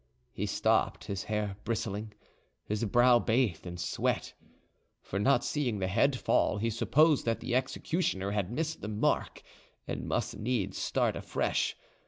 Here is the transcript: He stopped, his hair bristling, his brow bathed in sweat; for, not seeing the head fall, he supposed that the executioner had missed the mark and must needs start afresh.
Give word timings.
He 0.31 0.47
stopped, 0.47 1.03
his 1.03 1.25
hair 1.25 1.57
bristling, 1.63 2.13
his 2.65 2.83
brow 2.85 3.19
bathed 3.19 3.67
in 3.67 3.77
sweat; 3.77 4.33
for, 5.03 5.19
not 5.19 5.43
seeing 5.43 5.77
the 5.77 5.85
head 5.87 6.15
fall, 6.15 6.57
he 6.57 6.71
supposed 6.71 7.23
that 7.25 7.39
the 7.39 7.53
executioner 7.53 8.31
had 8.31 8.49
missed 8.51 8.81
the 8.81 8.87
mark 8.87 9.43
and 9.87 10.07
must 10.07 10.35
needs 10.37 10.79
start 10.79 11.15
afresh. 11.15 11.75